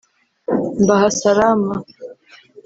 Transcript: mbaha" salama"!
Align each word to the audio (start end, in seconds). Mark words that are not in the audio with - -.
mbaha" 0.83 1.07
salama"! 1.19 1.75